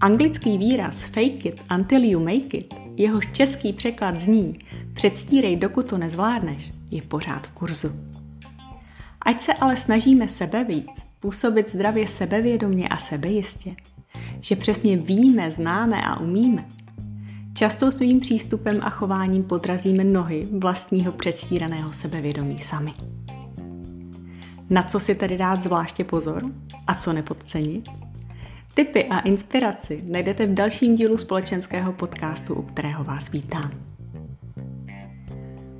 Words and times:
Anglický 0.00 0.58
výraz 0.58 1.02
fake 1.02 1.46
it 1.46 1.62
until 1.74 2.04
you 2.04 2.20
make 2.20 2.56
it, 2.56 2.74
jehož 2.96 3.28
český 3.32 3.72
překlad 3.72 4.20
zní 4.20 4.58
předstírej, 4.92 5.56
dokud 5.56 5.86
to 5.86 5.98
nezvládneš, 5.98 6.72
je 6.90 7.02
pořád 7.02 7.46
v 7.46 7.50
kurzu. 7.50 7.88
Ať 9.20 9.40
se 9.40 9.54
ale 9.54 9.76
snažíme 9.76 10.28
sebe 10.28 10.64
víc, 10.64 10.90
působit 11.20 11.68
zdravě 11.68 12.06
sebevědomně 12.06 12.88
a 12.88 12.96
sebejistě, 12.96 13.76
že 14.40 14.56
přesně 14.56 14.96
víme, 14.96 15.52
známe 15.52 16.02
a 16.02 16.20
umíme, 16.20 16.64
často 17.54 17.92
svým 17.92 18.20
přístupem 18.20 18.80
a 18.82 18.90
chováním 18.90 19.42
podrazíme 19.42 20.04
nohy 20.04 20.48
vlastního 20.52 21.12
předstíraného 21.12 21.92
sebevědomí 21.92 22.58
sami. 22.58 22.92
Na 24.70 24.82
co 24.82 25.00
si 25.00 25.14
tedy 25.14 25.38
dát 25.38 25.60
zvláště 25.60 26.04
pozor 26.04 26.42
a 26.86 26.94
co 26.94 27.12
nepodcenit? 27.12 27.88
Tipy 28.76 29.04
a 29.04 29.18
inspiraci 29.18 30.04
najdete 30.06 30.46
v 30.46 30.54
dalším 30.54 30.94
dílu 30.96 31.16
společenského 31.16 31.92
podcastu, 31.92 32.54
u 32.54 32.62
kterého 32.62 33.04
vás 33.04 33.30
vítám. 33.30 33.70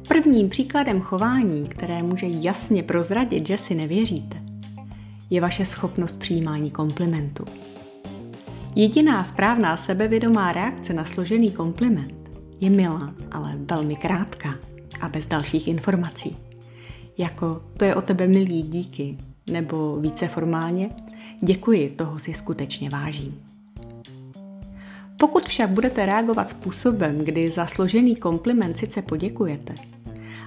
Prvním 0.09 0.49
příkladem 0.49 1.01
chování, 1.01 1.69
které 1.69 2.03
může 2.03 2.27
jasně 2.27 2.83
prozradit, 2.83 3.47
že 3.47 3.59
si 3.59 3.75
nevěříte, 3.75 4.37
je 5.31 5.41
vaše 5.41 5.65
schopnost 5.65 6.19
přijímání 6.19 6.71
komplimentu. 6.71 7.45
Jediná 8.75 9.25
správná 9.25 9.77
sebevědomá 9.77 10.53
reakce 10.53 10.93
na 10.93 11.05
složený 11.05 11.51
kompliment 11.51 12.15
je 12.61 12.71
milá, 12.71 13.15
ale 13.33 13.53
velmi 13.57 13.97
krátká 13.97 14.55
a 15.01 15.09
bez 15.09 15.27
dalších 15.27 15.69
informací. 15.69 16.37
Jako 17.19 17.63
to 17.77 17.85
je 17.85 17.95
o 17.95 18.03
tebe 18.03 18.27
milý 18.27 18.63
díky, 18.63 19.19
nebo 19.51 19.97
více 19.97 20.29
formálně 20.29 20.91
Děkuji, 21.41 21.91
toho 21.91 22.19
si 22.19 22.35
skutečně 22.35 22.91
vážím. 22.91 23.43
Pokud 25.19 25.49
však 25.49 25.71
budete 25.71 26.07
reagovat 26.07 26.51
způsobem, 26.51 27.19
kdy 27.19 27.51
za 27.51 27.67
složený 27.67 28.17
kompliment 28.17 28.79
sice 28.79 29.03
poděkujete, 29.03 29.75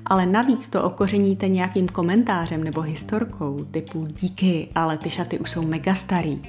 ale 0.05 0.25
navíc 0.25 0.67
to 0.67 0.83
okořeníte 0.83 1.47
nějakým 1.47 1.88
komentářem 1.88 2.63
nebo 2.63 2.81
historkou 2.81 3.66
typu 3.72 4.05
díky, 4.22 4.69
ale 4.75 4.97
ty 4.97 5.09
šaty 5.09 5.39
už 5.39 5.52
jsou 5.52 5.61
mega 5.61 5.95
starý, 5.95 6.41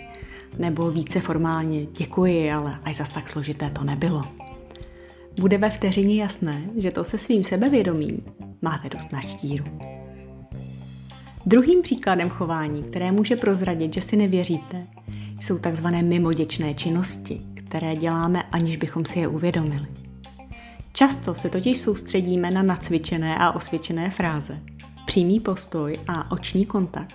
nebo 0.58 0.90
více 0.90 1.20
formálně 1.20 1.86
děkuji, 1.86 2.52
ale 2.52 2.78
až 2.84 2.96
zas 2.96 3.10
tak 3.10 3.28
složité 3.28 3.70
to 3.70 3.84
nebylo. 3.84 4.22
Bude 5.40 5.58
ve 5.58 5.70
vteřině 5.70 6.22
jasné, 6.22 6.62
že 6.76 6.90
to 6.90 7.04
se 7.04 7.18
svým 7.18 7.44
sebevědomím 7.44 8.24
máte 8.62 8.88
dost 8.88 9.12
na 9.12 9.20
štíru. 9.20 9.64
Druhým 11.50 11.82
příkladem 11.82 12.28
chování, 12.28 12.82
které 12.82 13.12
může 13.12 13.36
prozradit, 13.36 13.94
že 13.94 14.00
si 14.00 14.16
nevěříte, 14.16 14.86
jsou 15.40 15.58
takzvané 15.58 16.02
mimoděčné 16.02 16.74
činnosti, 16.74 17.40
které 17.54 17.96
děláme, 17.96 18.42
aniž 18.42 18.76
bychom 18.76 19.04
si 19.04 19.18
je 19.18 19.28
uvědomili. 19.28 19.86
Často 20.92 21.34
se 21.34 21.48
totiž 21.48 21.78
soustředíme 21.78 22.50
na 22.50 22.62
nacvičené 22.62 23.36
a 23.38 23.52
osvědčené 23.52 24.10
fráze, 24.10 24.58
přímý 25.06 25.40
postoj 25.40 25.98
a 26.08 26.30
oční 26.30 26.66
kontakt. 26.66 27.14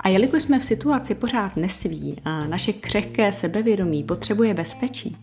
A 0.00 0.08
jelikož 0.08 0.42
jsme 0.42 0.58
v 0.58 0.64
situaci 0.64 1.14
pořád 1.14 1.56
nesví 1.56 2.16
a 2.24 2.46
naše 2.46 2.72
křehké 2.72 3.32
sebevědomí 3.32 4.04
potřebuje 4.04 4.54
bezpečí, 4.54 5.16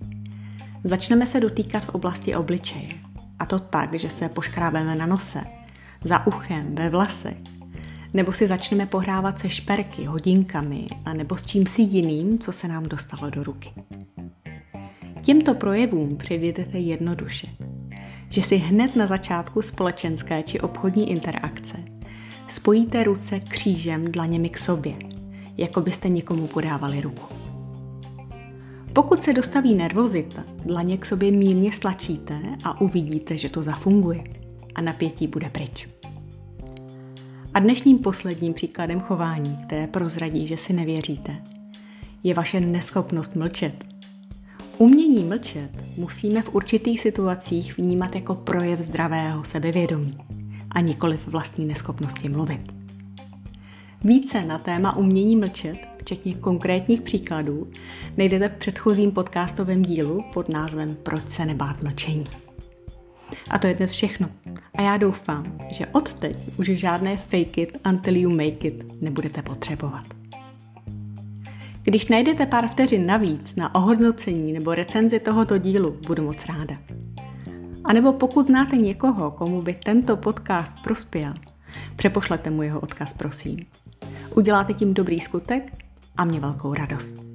začneme 0.83 1.27
se 1.27 1.39
dotýkat 1.39 1.83
v 1.83 1.89
oblasti 1.89 2.35
obličeje. 2.35 2.89
A 3.39 3.45
to 3.45 3.59
tak, 3.59 3.93
že 3.93 4.09
se 4.09 4.29
poškrábeme 4.29 4.95
na 4.95 5.05
nose, 5.05 5.43
za 6.03 6.27
uchem, 6.27 6.75
ve 6.75 6.89
vlasech, 6.89 7.37
nebo 8.15 8.33
si 8.33 8.47
začneme 8.47 8.85
pohrávat 8.85 9.39
se 9.39 9.49
šperky, 9.49 10.03
hodinkami 10.05 10.87
a 11.05 11.13
nebo 11.13 11.37
s 11.37 11.45
čím 11.45 11.65
si 11.65 11.81
jiným, 11.81 12.39
co 12.39 12.51
se 12.51 12.67
nám 12.67 12.83
dostalo 12.83 13.29
do 13.29 13.43
ruky. 13.43 13.69
Těmto 15.21 15.53
projevům 15.53 16.17
předjedete 16.17 16.79
jednoduše, 16.79 17.47
že 18.29 18.41
si 18.41 18.57
hned 18.57 18.95
na 18.95 19.07
začátku 19.07 19.61
společenské 19.61 20.43
či 20.43 20.59
obchodní 20.59 21.11
interakce 21.11 21.77
spojíte 22.47 23.03
ruce 23.03 23.39
křížem 23.39 24.11
dlaněmi 24.11 24.49
k 24.49 24.57
sobě, 24.57 24.95
jako 25.57 25.81
byste 25.81 26.09
někomu 26.09 26.47
podávali 26.47 27.01
ruku. 27.01 27.35
Pokud 28.93 29.23
se 29.23 29.33
dostaví 29.33 29.75
nervozita, 29.75 30.43
dlaně 30.65 30.97
k 30.97 31.05
sobě 31.05 31.31
mírně 31.31 31.71
stlačíte 31.71 32.39
a 32.63 32.81
uvidíte, 32.81 33.37
že 33.37 33.49
to 33.49 33.63
zafunguje 33.63 34.23
a 34.75 34.81
napětí 34.81 35.27
bude 35.27 35.49
pryč. 35.49 35.87
A 37.55 37.59
dnešním 37.59 37.99
posledním 37.99 38.53
příkladem 38.53 38.99
chování, 38.99 39.57
které 39.65 39.87
prozradí, 39.87 40.47
že 40.47 40.57
si 40.57 40.73
nevěříte, 40.73 41.35
je 42.23 42.33
vaše 42.33 42.59
neschopnost 42.59 43.35
mlčet. 43.35 43.85
Umění 44.77 45.23
mlčet 45.23 45.69
musíme 45.97 46.41
v 46.41 46.55
určitých 46.55 47.01
situacích 47.01 47.77
vnímat 47.77 48.15
jako 48.15 48.35
projev 48.35 48.79
zdravého 48.79 49.43
sebevědomí 49.43 50.17
a 50.71 50.81
nikoli 50.81 51.17
v 51.17 51.27
vlastní 51.27 51.65
neschopnosti 51.65 52.29
mluvit. 52.29 52.73
Více 54.03 54.45
na 54.45 54.57
téma 54.57 54.97
umění 54.97 55.35
mlčet, 55.35 55.77
včetně 55.97 56.33
konkrétních 56.33 57.01
příkladů, 57.01 57.67
najdete 58.17 58.49
v 58.49 58.57
předchozím 58.57 59.11
podcastovém 59.11 59.81
dílu 59.81 60.23
pod 60.33 60.49
názvem 60.49 60.97
Proč 61.03 61.29
se 61.29 61.45
nebát 61.45 61.83
mlčení. 61.83 62.44
A 63.49 63.59
to 63.59 63.67
je 63.67 63.73
dnes 63.73 63.91
všechno. 63.91 64.29
A 64.75 64.81
já 64.81 64.97
doufám, 64.97 65.57
že 65.71 65.85
odteď 65.85 66.37
už 66.59 66.67
žádné 66.67 67.17
fake 67.17 67.57
it 67.57 67.77
until 67.89 68.15
you 68.15 68.29
make 68.29 68.67
it 68.67 69.01
nebudete 69.01 69.41
potřebovat. 69.41 70.05
Když 71.83 72.07
najdete 72.07 72.45
pár 72.45 72.67
vteřin 72.67 73.05
navíc 73.05 73.55
na 73.55 73.75
ohodnocení 73.75 74.53
nebo 74.53 74.75
recenzi 74.75 75.19
tohoto 75.19 75.57
dílu, 75.57 75.97
budu 76.07 76.23
moc 76.23 76.45
ráda. 76.45 76.77
A 77.83 77.93
nebo 77.93 78.13
pokud 78.13 78.47
znáte 78.47 78.77
někoho, 78.77 79.31
komu 79.31 79.61
by 79.61 79.73
tento 79.73 80.17
podcast 80.17 80.73
prospěl, 80.83 81.29
přepošlete 81.95 82.49
mu 82.49 82.61
jeho 82.61 82.79
odkaz, 82.79 83.13
prosím. 83.13 83.59
Uděláte 84.35 84.73
tím 84.73 84.93
dobrý 84.93 85.19
skutek 85.19 85.85
a 86.17 86.25
mě 86.25 86.39
velkou 86.39 86.73
radost. 86.73 87.34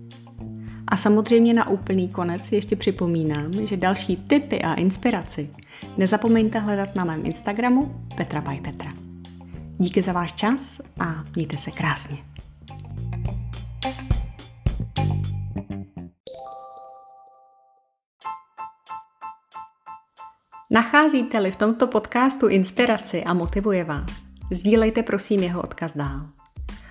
A 0.91 0.97
samozřejmě 0.97 1.55
na 1.55 1.69
úplný 1.69 2.09
konec 2.09 2.53
ještě 2.53 2.77
připomínám, 2.77 3.67
že 3.67 3.77
další 3.77 4.17
tipy 4.17 4.63
a 4.63 4.75
inspiraci 4.75 5.51
nezapomeňte 5.97 6.59
hledat 6.59 6.95
na 6.95 7.05
mém 7.05 7.27
Instagramu 7.27 8.07
Petra 8.17 8.41
by 8.41 8.61
Petra. 8.65 8.93
Díky 9.79 10.03
za 10.03 10.13
váš 10.13 10.33
čas 10.33 10.81
a 11.01 11.25
mějte 11.35 11.57
se 11.57 11.71
krásně. 11.71 12.19
Nacházíte-li 20.71 21.51
v 21.51 21.57
tomto 21.57 21.87
podcastu 21.87 22.49
inspiraci 22.49 23.25
a 23.25 23.35
motivuje 23.35 23.85
vás, 23.85 24.11
sdílejte 24.51 25.03
prosím 25.03 25.43
jeho 25.43 25.63
odkaz 25.63 25.97
dál. 25.97 26.27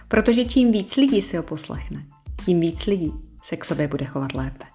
Protože 0.08 0.46
čím 0.46 0.72
víc 0.72 0.96
lidí 0.96 1.22
si 1.22 1.38
ho 1.38 1.44
poslechne, 1.44 2.06
tím 2.46 2.60
víc 2.60 2.86
lidí 2.86 3.29
se 3.44 3.58
k 3.58 3.66
sobě 3.66 3.88
bude 3.88 4.06
chovat 4.06 4.36
lépe. 4.36 4.66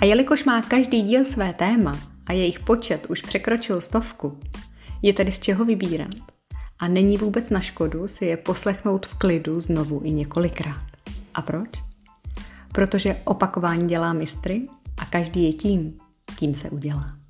A 0.00 0.04
jelikož 0.04 0.44
má 0.44 0.62
každý 0.62 1.02
díl 1.02 1.24
své 1.24 1.52
téma 1.52 1.98
a 2.26 2.32
jejich 2.32 2.60
počet 2.60 3.06
už 3.06 3.20
překročil 3.20 3.80
stovku, 3.80 4.38
je 5.02 5.12
tedy 5.12 5.32
z 5.32 5.38
čeho 5.38 5.64
vybírat. 5.64 6.14
A 6.78 6.88
není 6.88 7.18
vůbec 7.18 7.50
na 7.50 7.60
škodu 7.60 8.08
si 8.08 8.24
je 8.24 8.36
poslechnout 8.36 9.06
v 9.06 9.14
klidu 9.14 9.60
znovu 9.60 10.00
i 10.04 10.10
několikrát. 10.10 10.86
A 11.34 11.42
proč? 11.42 11.70
Protože 12.72 13.20
opakování 13.24 13.88
dělá 13.88 14.12
mistry 14.12 14.66
a 14.98 15.04
každý 15.04 15.44
je 15.44 15.52
tím, 15.52 15.96
kým 16.38 16.54
se 16.54 16.70
udělá. 16.70 17.21